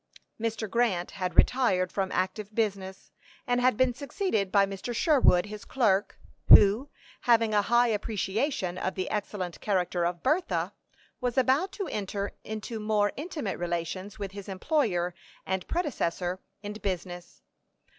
[0.39, 0.67] Mr.
[0.67, 3.11] Grant had retired from active business,
[3.45, 4.95] and had been succeeded by Mr.
[4.95, 6.89] Sherwood, his clerk, who,
[7.21, 10.73] having a high appreciation of the excellent character of Bertha,
[11.19, 15.13] was about to enter into more intimate relations with his employer
[15.45, 17.43] and predecessor in business.